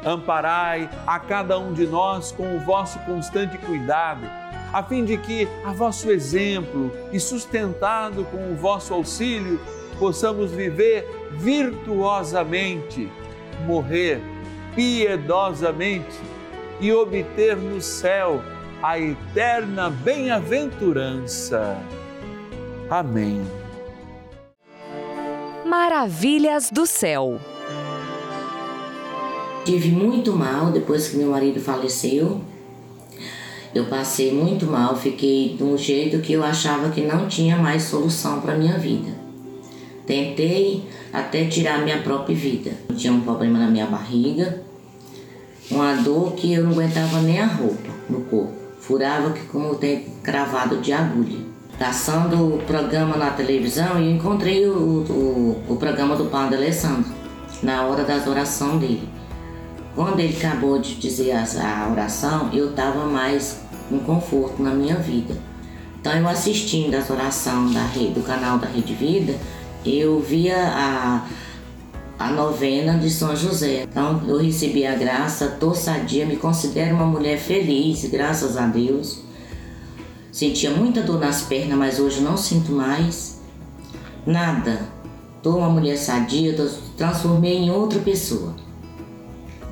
Amparai 0.05 0.89
a 1.05 1.19
cada 1.19 1.59
um 1.59 1.73
de 1.73 1.85
nós 1.85 2.31
com 2.31 2.55
o 2.55 2.59
vosso 2.61 2.97
constante 2.99 3.57
cuidado, 3.57 4.25
a 4.71 4.81
fim 4.83 5.03
de 5.03 5.17
que, 5.17 5.47
a 5.65 5.73
vosso 5.73 6.09
exemplo 6.09 6.91
e 7.11 7.19
sustentado 7.19 8.23
com 8.25 8.53
o 8.53 8.55
vosso 8.55 8.93
auxílio, 8.93 9.59
possamos 9.97 10.51
viver 10.51 11.05
virtuosamente, 11.31 13.11
morrer 13.65 14.21
piedosamente 14.79 16.17
e 16.79 16.93
obter 16.93 17.57
no 17.57 17.81
céu 17.81 18.41
a 18.81 18.97
eterna 18.97 19.89
bem-aventurança. 19.89 21.77
Amém. 22.89 23.41
Maravilhas 25.65 26.71
do 26.71 26.85
céu. 26.85 27.41
Tive 29.65 29.91
muito 29.91 30.31
mal 30.31 30.71
depois 30.71 31.09
que 31.09 31.17
meu 31.17 31.31
marido 31.31 31.59
faleceu. 31.59 32.39
Eu 33.75 33.83
passei 33.87 34.33
muito 34.33 34.65
mal, 34.65 34.95
fiquei 34.95 35.57
de 35.57 35.63
um 35.63 35.77
jeito 35.77 36.21
que 36.21 36.31
eu 36.31 36.41
achava 36.41 36.89
que 36.89 37.01
não 37.01 37.27
tinha 37.27 37.57
mais 37.57 37.83
solução 37.83 38.39
para 38.39 38.55
minha 38.55 38.77
vida. 38.77 39.11
Tentei 40.07 40.85
até 41.11 41.43
tirar 41.47 41.83
minha 41.83 42.01
própria 42.01 42.33
vida. 42.33 42.71
Eu 42.87 42.95
tinha 42.95 43.11
um 43.11 43.19
problema 43.19 43.59
na 43.59 43.67
minha 43.67 43.85
barriga, 43.85 44.68
uma 45.71 45.93
dor 45.95 46.33
que 46.33 46.53
eu 46.53 46.63
não 46.63 46.71
aguentava 46.71 47.21
nem 47.21 47.39
a 47.39 47.45
roupa 47.45 47.89
no 48.09 48.21
corpo. 48.21 48.53
Furava 48.79 49.31
que 49.31 49.41
como 49.47 49.75
tem 49.75 50.05
cravado 50.23 50.77
de 50.77 50.91
agulha. 50.91 51.37
Passando 51.77 52.55
o 52.55 52.57
programa 52.65 53.15
na 53.15 53.29
televisão, 53.31 53.99
eu 53.99 54.11
encontrei 54.11 54.67
o, 54.67 54.73
o, 54.73 55.63
o 55.69 55.75
programa 55.77 56.15
do 56.15 56.25
Padre 56.25 56.57
Alessandro, 56.57 57.09
na 57.63 57.83
hora 57.83 58.03
das 58.03 58.27
orações 58.27 58.81
dele. 58.81 59.07
Quando 59.95 60.19
ele 60.19 60.35
acabou 60.35 60.79
de 60.79 60.95
dizer 60.95 61.31
a, 61.31 61.89
oração, 61.91 62.49
eu 62.51 62.71
estava 62.71 63.05
mais 63.05 63.61
com 63.89 63.99
conforto 63.99 64.61
na 64.61 64.71
minha 64.71 64.95
vida. 64.95 65.35
Então, 65.99 66.13
eu 66.13 66.27
assistindo 66.27 66.95
as 66.95 67.09
orações 67.09 67.73
da 67.73 67.85
rede, 67.85 68.13
do 68.13 68.23
canal 68.23 68.57
da 68.57 68.67
Rede 68.67 68.93
Vida, 68.93 69.35
eu 69.85 70.19
via 70.19 70.57
a, 70.57 71.25
a 72.19 72.29
novena 72.31 72.97
de 72.97 73.09
São 73.09 73.33
José. 73.33 73.83
Então 73.83 74.21
eu 74.27 74.37
recebi 74.37 74.85
a 74.85 74.93
graça, 74.93 75.47
tô 75.57 75.73
sadia, 75.73 76.25
me 76.25 76.35
considero 76.35 76.95
uma 76.95 77.05
mulher 77.05 77.39
feliz, 77.39 78.03
graças 78.05 78.57
a 78.57 78.67
Deus. 78.67 79.21
Sentia 80.29 80.69
muita 80.71 81.01
dor 81.01 81.19
nas 81.19 81.41
pernas, 81.43 81.77
mas 81.77 81.99
hoje 81.99 82.19
não 82.19 82.35
sinto 82.35 82.73
mais. 82.73 83.39
Nada. 84.27 84.81
Tô 85.41 85.57
uma 85.57 85.69
mulher 85.69 85.97
sadia, 85.97 86.53
tô, 86.53 86.67
transformei 86.97 87.57
em 87.57 87.71
outra 87.71 87.99
pessoa. 87.99 88.53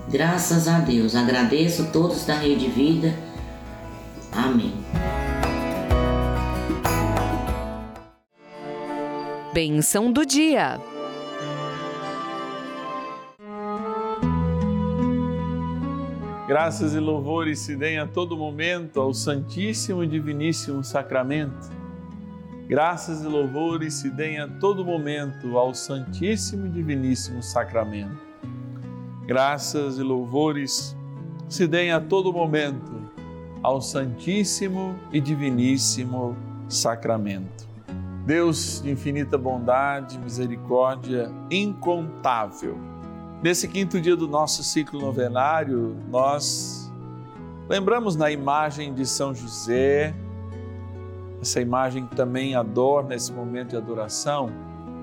Graças 0.09 0.69
a 0.69 0.79
Deus. 0.79 1.15
Agradeço 1.15 1.89
todos 1.91 2.25
da 2.25 2.35
Rede 2.35 2.69
Vida. 2.69 3.13
Amém. 4.31 4.73
Benção 9.53 10.11
do 10.11 10.25
dia. 10.25 10.79
Graças 16.47 16.95
e 16.95 16.99
louvores 17.01 17.59
se 17.59 17.75
deem 17.75 17.99
a 17.99 18.07
todo 18.07 18.37
momento 18.37 19.01
ao 19.01 19.13
Santíssimo 19.13 20.01
e 20.01 20.07
Diviníssimo 20.07 20.81
Sacramento. 20.81 21.69
Graças 22.69 23.21
e 23.21 23.27
louvores 23.27 23.95
se 23.95 24.09
deem 24.09 24.39
a 24.39 24.47
todo 24.47 24.85
momento 24.85 25.57
ao 25.57 25.73
Santíssimo 25.73 26.67
e 26.67 26.69
Diviníssimo 26.69 27.43
Sacramento. 27.43 28.25
Graças 29.25 29.99
e 29.99 30.01
louvores 30.01 30.95
se 31.49 31.67
deem 31.67 31.91
a 31.91 31.99
todo 31.99 32.31
momento 32.31 32.93
ao 33.61 33.81
Santíssimo 33.81 34.97
e 35.11 35.19
Diviníssimo 35.19 36.33
Sacramento. 36.69 37.67
Deus 38.25 38.81
de 38.81 38.89
infinita 38.89 39.37
bondade, 39.37 40.17
misericórdia 40.17 41.29
incontável 41.51 42.96
Nesse 43.41 43.67
quinto 43.67 44.01
dia 44.01 44.15
do 44.15 44.27
nosso 44.27 44.63
ciclo 44.63 44.99
novenário, 44.99 45.95
nós 46.09 46.91
lembramos 47.69 48.15
na 48.15 48.31
imagem 48.31 48.95
de 48.95 49.05
São 49.05 49.31
José, 49.31 50.15
essa 51.39 51.61
imagem 51.61 52.07
que 52.07 52.15
também 52.15 52.55
adorna 52.55 53.13
esse 53.13 53.31
momento 53.31 53.69
de 53.69 53.77
adoração, 53.77 54.49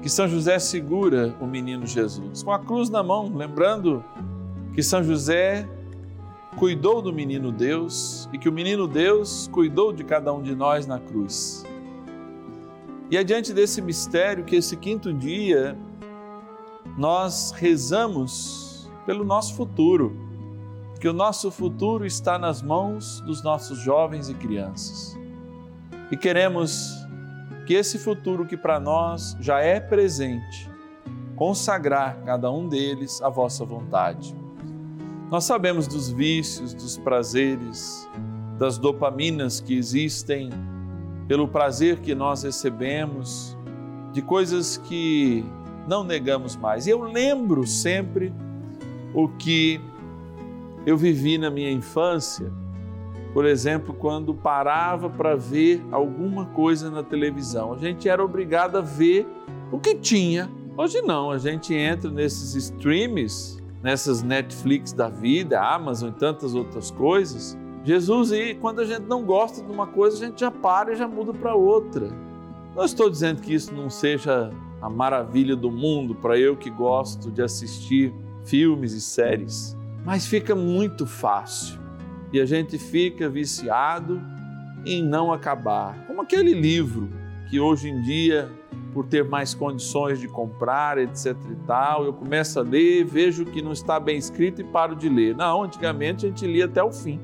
que 0.02 0.08
São 0.08 0.26
José 0.26 0.58
segura 0.58 1.32
o 1.40 1.46
menino 1.46 1.86
Jesus 1.86 2.42
com 2.42 2.50
a 2.50 2.58
cruz 2.58 2.90
na 2.90 3.04
mão, 3.04 3.32
lembrando 3.32 4.04
que 4.74 4.82
São 4.82 5.04
José 5.04 5.68
cuidou 6.56 7.00
do 7.00 7.12
menino 7.12 7.52
Deus 7.52 8.28
e 8.32 8.38
que 8.38 8.48
o 8.48 8.52
menino 8.52 8.88
Deus 8.88 9.48
cuidou 9.52 9.92
de 9.92 10.02
cada 10.02 10.32
um 10.32 10.42
de 10.42 10.56
nós 10.56 10.88
na 10.88 10.98
cruz. 10.98 11.64
E 13.12 13.16
é 13.16 13.22
diante 13.22 13.52
desse 13.52 13.80
mistério 13.80 14.42
que 14.42 14.56
esse 14.56 14.76
quinto 14.76 15.12
dia 15.12 15.78
nós 16.96 17.50
rezamos 17.50 18.90
pelo 19.04 19.24
nosso 19.24 19.54
futuro, 19.54 20.16
que 21.00 21.08
o 21.08 21.12
nosso 21.12 21.50
futuro 21.50 22.06
está 22.06 22.38
nas 22.38 22.62
mãos 22.62 23.20
dos 23.22 23.42
nossos 23.42 23.78
jovens 23.78 24.28
e 24.28 24.34
crianças. 24.34 25.18
E 26.10 26.16
queremos 26.16 26.94
que 27.66 27.74
esse 27.74 27.98
futuro 27.98 28.46
que 28.46 28.56
para 28.56 28.78
nós 28.78 29.36
já 29.40 29.60
é 29.60 29.80
presente, 29.80 30.70
consagrar 31.34 32.16
cada 32.24 32.50
um 32.50 32.68
deles 32.68 33.20
à 33.22 33.28
vossa 33.28 33.64
vontade. 33.64 34.34
Nós 35.30 35.44
sabemos 35.44 35.88
dos 35.88 36.10
vícios, 36.10 36.72
dos 36.72 36.96
prazeres, 36.96 38.08
das 38.58 38.78
dopaminas 38.78 39.60
que 39.60 39.76
existem, 39.76 40.50
pelo 41.26 41.48
prazer 41.48 41.98
que 41.98 42.14
nós 42.14 42.44
recebemos, 42.44 43.56
de 44.12 44.22
coisas 44.22 44.76
que 44.76 45.44
não 45.86 46.04
negamos 46.04 46.56
mais. 46.56 46.86
Eu 46.86 47.02
lembro 47.02 47.66
sempre 47.66 48.32
o 49.12 49.28
que 49.28 49.80
eu 50.86 50.96
vivi 50.96 51.38
na 51.38 51.50
minha 51.50 51.70
infância, 51.70 52.52
por 53.32 53.46
exemplo, 53.46 53.94
quando 53.94 54.34
parava 54.34 55.08
para 55.10 55.34
ver 55.34 55.84
alguma 55.90 56.46
coisa 56.46 56.90
na 56.90 57.02
televisão. 57.02 57.72
A 57.72 57.78
gente 57.78 58.08
era 58.08 58.24
obrigado 58.24 58.76
a 58.76 58.80
ver 58.80 59.26
o 59.72 59.78
que 59.78 59.94
tinha. 59.94 60.50
Hoje 60.76 61.00
não, 61.02 61.30
a 61.30 61.38
gente 61.38 61.74
entra 61.74 62.10
nesses 62.10 62.54
streams, 62.54 63.62
nessas 63.82 64.22
Netflix 64.22 64.92
da 64.92 65.08
vida, 65.08 65.60
Amazon 65.60 66.10
e 66.10 66.12
tantas 66.12 66.54
outras 66.54 66.90
coisas. 66.90 67.58
Jesus, 67.84 68.32
e 68.32 68.54
quando 68.54 68.80
a 68.80 68.84
gente 68.84 69.02
não 69.02 69.24
gosta 69.24 69.62
de 69.62 69.70
uma 69.70 69.86
coisa, 69.86 70.16
a 70.16 70.26
gente 70.26 70.40
já 70.40 70.50
para 70.50 70.92
e 70.92 70.96
já 70.96 71.06
muda 71.06 71.34
para 71.34 71.54
outra. 71.54 72.08
Não 72.74 72.84
estou 72.84 73.10
dizendo 73.10 73.40
que 73.42 73.54
isso 73.54 73.74
não 73.74 73.90
seja 73.90 74.50
a 74.84 74.90
maravilha 74.90 75.56
do 75.56 75.70
mundo 75.70 76.14
para 76.14 76.38
eu 76.38 76.54
que 76.54 76.68
gosto 76.68 77.30
de 77.30 77.42
assistir 77.42 78.12
filmes 78.44 78.92
e 78.92 79.00
séries, 79.00 79.74
mas 80.04 80.26
fica 80.26 80.54
muito 80.54 81.06
fácil 81.06 81.80
e 82.30 82.38
a 82.38 82.44
gente 82.44 82.76
fica 82.76 83.26
viciado 83.26 84.20
em 84.84 85.02
não 85.02 85.32
acabar. 85.32 86.04
Como 86.06 86.20
aquele 86.20 86.52
livro 86.52 87.08
que 87.48 87.58
hoje 87.58 87.88
em 87.88 88.02
dia, 88.02 88.52
por 88.92 89.06
ter 89.06 89.24
mais 89.24 89.54
condições 89.54 90.20
de 90.20 90.28
comprar, 90.28 90.98
etc 90.98 91.34
e 91.50 91.56
tal, 91.66 92.04
eu 92.04 92.12
começo 92.12 92.60
a 92.60 92.62
ler, 92.62 93.06
vejo 93.06 93.46
que 93.46 93.62
não 93.62 93.72
está 93.72 93.98
bem 93.98 94.18
escrito 94.18 94.60
e 94.60 94.64
paro 94.64 94.94
de 94.94 95.08
ler. 95.08 95.34
Não, 95.34 95.62
antigamente 95.62 96.26
a 96.26 96.28
gente 96.28 96.46
lia 96.46 96.66
até 96.66 96.84
o 96.84 96.92
fim. 96.92 97.18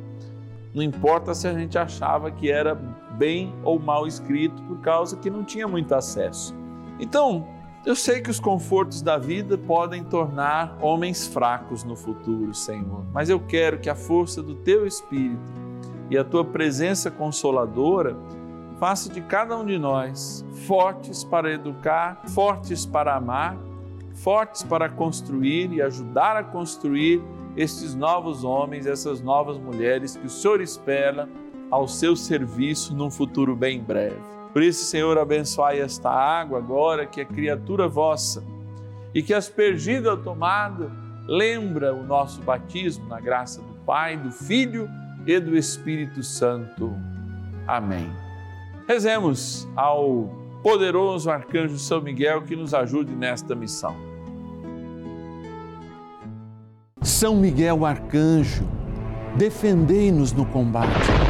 Não 0.72 0.82
importa 0.82 1.34
se 1.34 1.46
a 1.46 1.52
gente 1.52 1.76
achava 1.76 2.30
que 2.30 2.50
era 2.50 2.74
bem 2.74 3.52
ou 3.62 3.78
mal 3.78 4.06
escrito, 4.06 4.62
por 4.62 4.80
causa 4.80 5.18
que 5.18 5.28
não 5.28 5.44
tinha 5.44 5.68
muito 5.68 5.94
acesso. 5.94 6.58
Então, 7.00 7.48
eu 7.84 7.96
sei 7.96 8.20
que 8.20 8.30
os 8.30 8.38
confortos 8.38 9.00
da 9.00 9.16
vida 9.16 9.56
podem 9.56 10.04
tornar 10.04 10.76
homens 10.82 11.26
fracos 11.26 11.82
no 11.82 11.96
futuro, 11.96 12.52
Senhor, 12.52 13.06
mas 13.10 13.30
eu 13.30 13.40
quero 13.40 13.78
que 13.78 13.88
a 13.88 13.94
força 13.94 14.42
do 14.42 14.54
Teu 14.54 14.86
Espírito 14.86 15.40
e 16.10 16.18
a 16.18 16.22
Tua 16.22 16.44
presença 16.44 17.10
consoladora 17.10 18.14
faça 18.78 19.10
de 19.10 19.22
cada 19.22 19.56
um 19.56 19.64
de 19.64 19.78
nós 19.78 20.44
fortes 20.66 21.24
para 21.24 21.50
educar, 21.50 22.20
fortes 22.28 22.84
para 22.84 23.16
amar, 23.16 23.56
fortes 24.12 24.62
para 24.62 24.86
construir 24.90 25.72
e 25.72 25.80
ajudar 25.80 26.36
a 26.36 26.44
construir 26.44 27.22
estes 27.56 27.94
novos 27.94 28.44
homens, 28.44 28.86
essas 28.86 29.22
novas 29.22 29.56
mulheres 29.56 30.16
que 30.16 30.26
o 30.26 30.30
Senhor 30.30 30.60
espera 30.60 31.26
ao 31.70 31.88
seu 31.88 32.14
serviço 32.14 32.94
num 32.94 33.10
futuro 33.10 33.56
bem 33.56 33.80
breve. 33.80 34.39
Por 34.52 34.62
isso, 34.62 34.84
Senhor, 34.84 35.16
abençoai 35.16 35.80
esta 35.80 36.10
água 36.10 36.58
agora, 36.58 37.06
que 37.06 37.20
é 37.20 37.24
criatura 37.24 37.86
vossa, 37.86 38.42
e 39.14 39.22
que 39.22 39.32
aspergida 39.32 40.10
ou 40.10 40.16
tomada, 40.16 40.90
lembra 41.26 41.94
o 41.94 42.02
nosso 42.02 42.40
batismo 42.42 43.06
na 43.06 43.20
graça 43.20 43.60
do 43.60 43.74
Pai, 43.86 44.16
do 44.16 44.32
Filho 44.32 44.88
e 45.26 45.38
do 45.38 45.56
Espírito 45.56 46.22
Santo. 46.22 46.92
Amém. 47.66 48.10
Rezemos 48.88 49.68
ao 49.76 50.28
poderoso 50.62 51.30
arcanjo 51.30 51.78
São 51.78 52.00
Miguel 52.00 52.42
que 52.42 52.56
nos 52.56 52.74
ajude 52.74 53.14
nesta 53.14 53.54
missão. 53.54 53.94
São 57.00 57.36
Miguel 57.36 57.86
arcanjo, 57.86 58.64
defendei-nos 59.36 60.32
no 60.32 60.44
combate. 60.44 61.29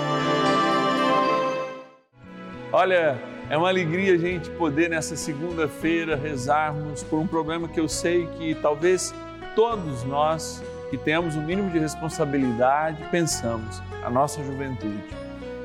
Olha, 2.81 3.15
é 3.47 3.55
uma 3.55 3.69
alegria 3.69 4.15
a 4.15 4.17
gente 4.17 4.49
poder 4.49 4.89
nessa 4.89 5.15
segunda-feira 5.15 6.15
rezarmos 6.15 7.03
por 7.03 7.19
um 7.19 7.27
problema 7.27 7.67
que 7.67 7.79
eu 7.79 7.87
sei 7.87 8.25
que 8.39 8.55
talvez 8.55 9.13
todos 9.55 10.03
nós 10.03 10.63
que 10.89 10.97
temos 10.97 11.35
o 11.35 11.37
um 11.37 11.45
mínimo 11.45 11.69
de 11.69 11.77
responsabilidade 11.77 12.97
pensamos, 13.11 13.79
a 14.03 14.09
nossa 14.09 14.43
juventude. 14.43 15.03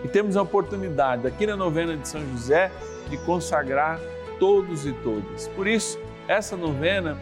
E 0.05 0.09
temos 0.09 0.37
a 0.37 0.43
oportunidade 0.43 1.27
aqui 1.27 1.47
na 1.47 1.57
novena 1.57 1.97
de 1.97 2.07
São 2.07 2.21
José 2.33 2.71
de 3.09 3.17
consagrar 3.25 3.99
todos 4.39 4.85
e 4.85 4.93
todas. 4.93 5.49
Por 5.49 5.67
isso, 5.67 5.99
essa 6.29 6.55
novena 6.55 7.17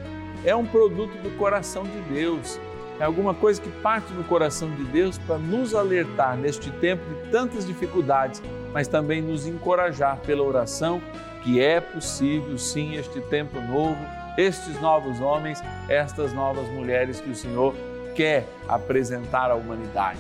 é 0.45 0.57
um 0.57 0.67
produto 0.67 1.17
do 1.23 1.31
coração 1.39 1.85
de 1.85 2.01
Deus. 2.13 2.59
É 2.99 3.05
alguma 3.05 3.33
coisa 3.33 3.63
que 3.63 3.71
parte 3.81 4.13
do 4.13 4.25
coração 4.25 4.69
de 4.73 4.83
Deus 4.87 5.19
para 5.19 5.39
nos 5.39 5.73
alertar 5.73 6.37
neste 6.37 6.69
tempo 6.73 7.05
de 7.09 7.31
tantas 7.31 7.65
dificuldades, 7.65 8.43
mas 8.75 8.89
também 8.89 9.23
nos 9.23 9.47
encorajar 9.47 10.19
pela 10.19 10.43
oração 10.43 11.01
que 11.45 11.61
é 11.61 11.81
possível 11.81 12.59
sim 12.59 12.97
este 12.97 13.21
tempo 13.21 13.61
novo, 13.61 13.99
estes 14.37 14.81
novos 14.81 15.21
homens, 15.21 15.63
estas 15.89 16.33
novas 16.33 16.69
mulheres 16.71 17.21
que 17.21 17.31
o 17.31 17.35
Senhor 17.35 17.75
quer 18.15 18.49
apresentar 18.67 19.51
à 19.51 19.55
humanidade. 19.55 20.19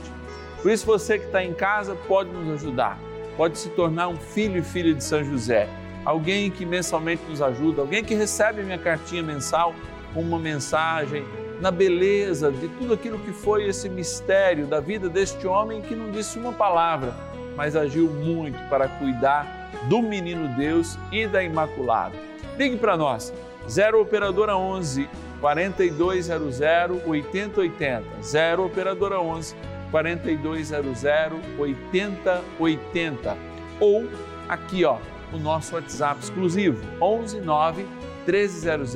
Por 0.62 0.71
isso, 0.71 0.87
você 0.87 1.19
que 1.19 1.27
está 1.27 1.43
em 1.43 1.53
casa 1.53 1.97
pode 2.07 2.31
nos 2.31 2.55
ajudar, 2.55 2.99
pode 3.37 3.59
se 3.59 3.71
tornar 3.71 4.09
um 4.09 4.17
filho 4.17 4.59
e 4.59 4.62
filha 4.62 4.95
de 4.95 5.03
São 5.03 5.25
José, 5.25 5.69
alguém 6.05 6.51
que 6.51 6.64
mensalmente 6.64 7.23
nos 7.29 7.43
ajuda, 7.43 7.81
alguém 7.81 8.05
que 8.05 8.14
recebe 8.14 8.62
minha 8.62 8.79
cartinha 8.79 9.23
mensal 9.23 9.75
com 10.12 10.21
uma 10.21 10.38
mensagem 10.38 11.25
na 11.61 11.71
beleza 11.71 12.53
de 12.53 12.69
tudo 12.69 12.95
aquilo 12.95 13.19
que 13.19 13.33
foi 13.33 13.67
esse 13.67 13.88
mistério 13.88 14.67
da 14.67 14.81
vida 14.81 15.09
deste 15.09 15.47
homem 15.47 15.81
que 15.81 15.95
não 15.95 16.11
disse 16.11 16.38
uma 16.38 16.53
palavra, 16.53 17.14
mas 17.57 17.77
agiu 17.77 18.09
muito 18.09 18.59
para 18.69 18.88
cuidar 18.88 19.71
do 19.88 20.01
menino 20.01 20.49
Deus 20.57 20.99
e 21.12 21.27
da 21.27 21.43
Imaculada. 21.43 22.14
Ligue 22.57 22.77
para 22.77 22.97
nós, 22.97 23.33
0 23.69 24.01
Operadora 24.01 24.57
11 24.57 25.09
4200 25.40 26.61
8080. 27.07 28.05
0 28.23 28.64
Operadora 28.67 29.21
11 29.21 29.55
4200 29.90 31.38
8080. 31.59 33.37
Ou 33.81 34.09
aqui, 34.49 34.85
ó, 34.85 34.99
o 35.33 35.38
nosso 35.38 35.75
WhatsApp 35.75 36.21
exclusivo, 36.21 36.81
11 37.01 37.40
9 37.40 37.87
1300 38.27 38.95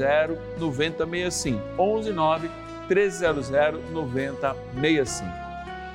9065. 0.58 1.60
11 1.78 2.12
9 2.12 2.50
1300 2.88 3.50
9065. 3.92 5.47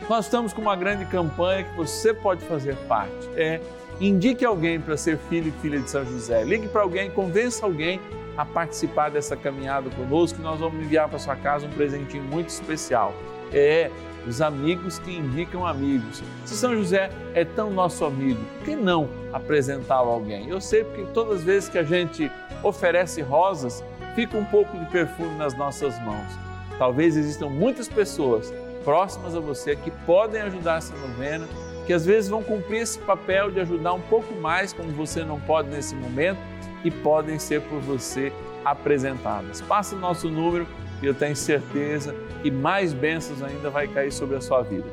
Nós 0.10 0.26
estamos 0.26 0.52
com 0.52 0.62
uma 0.62 0.76
grande 0.76 1.06
campanha 1.06 1.63
que 1.63 1.76
você 1.76 2.13
pode 2.13 2.44
fazer 2.46 2.76
parte. 2.88 3.30
É 3.36 3.62
indique 4.02 4.44
alguém 4.44 4.80
para 4.80 4.98
ser 4.98 5.18
filho 5.18 5.48
e 5.48 5.62
filha 5.62 5.80
de 5.80 5.89
São 5.89 6.04
José. 6.06 6.44
Ligue 6.44 6.68
para 6.68 6.82
alguém, 6.82 7.10
convença 7.10 7.66
alguém 7.66 8.02
a 8.36 8.44
participar 8.44 9.10
dessa 9.10 9.38
caminhada 9.38 9.89
conosco, 9.92 10.42
nós 10.42 10.60
vamos 10.60 10.84
enviar 10.84 11.08
para 11.08 11.20
sua 11.20 11.36
casa 11.36 11.68
um 11.68 11.70
presentinho 11.70 12.24
muito 12.24 12.50
especial. 12.50 13.13
É 13.54 13.92
os 14.28 14.42
amigos 14.42 15.00
que 15.00 15.16
indicam 15.16 15.66
amigos. 15.66 16.24
Se 16.46 16.56
São 16.56 16.76
José 16.76 17.10
é 17.36 17.46
tão 17.46 17.70
nosso 17.70 18.04
amigo, 18.04 18.39
por 18.58 18.66
que 18.66 18.76
não 18.76 19.08
apresentá-lo 19.32 20.10
a 20.10 20.13
alguém? 20.13 20.50
Eu 20.50 20.60
sei 20.60 20.84
porque 20.84 21.04
todas 21.13 21.39
as 21.39 21.44
vezes 21.44 21.70
que 21.70 21.78
a 21.78 21.84
gente 21.84 22.32
oferece 22.63 23.22
rosas, 23.22 23.84
fica 24.16 24.38
um 24.38 24.46
pouco 24.46 24.78
de 24.78 24.86
perfume 24.86 25.36
nas 25.36 25.56
nossas 25.56 25.98
mãos. 26.04 26.39
Talvez 26.78 27.16
existam 27.16 27.50
muitas 27.50 27.88
pessoas 27.88 28.52
próximas 28.84 29.36
a 29.36 29.39
você 29.39 29.76
que 29.76 29.91
podem 30.06 30.41
ajudar 30.41 30.78
essa 30.78 30.96
novena, 30.96 31.48
que 31.86 31.93
às 31.93 32.06
vezes 32.06 32.30
vão 32.30 32.43
cumprir 32.43 32.82
esse 32.82 33.00
papel 33.00 33.52
de 33.52 33.60
ajudar 33.60 33.93
um 33.93 34.02
pouco 34.02 34.34
mais, 34.36 34.72
como 34.74 34.89
você 34.91 35.24
não 35.24 35.39
pode 35.39 35.69
nesse 35.69 35.96
momento 35.96 36.39
e 36.84 36.91
podem 36.91 37.39
ser 37.39 37.62
por 37.62 37.80
você 37.80 38.32
apresentadas. 38.63 39.62
Passa 39.62 39.96
o 39.96 40.00
nosso 40.00 40.30
número 40.30 40.67
e 41.02 41.06
eu 41.06 41.13
tenho 41.13 41.36
certeza 41.36 42.15
que 42.41 42.50
mais 42.50 42.93
bênçãos 42.93 43.41
ainda 43.41 43.69
vai 43.69 43.88
cair 43.88 44.12
sobre 44.12 44.38
a 44.38 44.41
sua 44.41 44.62
vida. 44.62 44.88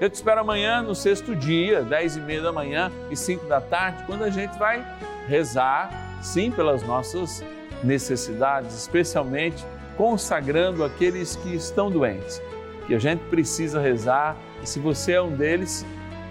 Eu 0.00 0.10
te 0.10 0.14
espero 0.14 0.40
amanhã 0.40 0.82
no 0.82 0.94
sexto 0.94 1.34
dia, 1.34 1.82
dez 1.82 2.16
e 2.16 2.20
meia 2.20 2.42
da 2.42 2.52
manhã 2.52 2.90
e 3.10 3.16
cinco 3.16 3.46
da 3.46 3.60
tarde, 3.60 4.02
quando 4.06 4.24
a 4.24 4.30
gente 4.30 4.58
vai 4.58 4.84
rezar, 5.26 6.18
sim, 6.20 6.50
pelas 6.50 6.82
nossas 6.82 7.42
necessidades, 7.82 8.74
especialmente 8.76 9.64
consagrando 9.96 10.82
aqueles 10.84 11.36
que 11.36 11.54
estão 11.54 11.90
doentes, 11.90 12.42
que 12.86 12.94
a 12.94 12.98
gente 12.98 13.20
precisa 13.24 13.80
rezar 13.80 14.36
e 14.62 14.66
se 14.66 14.78
você 14.78 15.12
é 15.12 15.22
um 15.22 15.34
deles, 15.34 15.84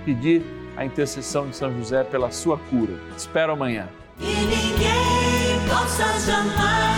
pedir 0.06 0.44
a 0.76 0.86
intercessão 0.86 1.48
de 1.48 1.56
São 1.56 1.72
José 1.78 2.04
pela 2.04 2.32
sua 2.32 2.58
cura. 2.58 2.94
Te 3.16 3.20
espero 3.20 3.54
amanhã. 3.54 3.88
Ninguém 4.20 5.60
possa 5.68 6.04
jamais 6.20 6.93